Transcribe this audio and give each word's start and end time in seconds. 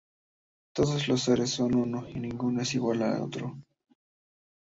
Todos 0.73 1.07
los 1.07 1.21
seres 1.21 1.51
son 1.51 1.75
uno 1.75 2.09
y 2.09 2.15
ninguno 2.19 2.63
es 2.63 2.73
igual 2.73 2.97
que 3.01 3.21
otro. 3.21 3.61